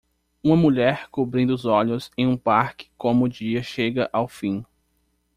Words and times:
Uma 0.43 0.55
mulher 0.57 1.09
cobrindo 1.11 1.53
os 1.53 1.63
olhos 1.63 2.09
em 2.17 2.25
um 2.25 2.35
parque 2.35 2.89
como 2.97 3.25
o 3.25 3.29
dia 3.29 3.61
chega 3.61 4.09
ao 4.11 4.27
fim 4.27 4.65